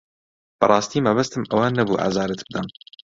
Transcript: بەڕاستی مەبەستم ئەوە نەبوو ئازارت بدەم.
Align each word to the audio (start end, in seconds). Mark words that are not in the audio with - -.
بەڕاستی 0.59 1.05
مەبەستم 1.07 1.43
ئەوە 1.51 1.67
نەبوو 1.77 1.99
ئازارت 2.01 2.39
بدەم. 2.45 2.67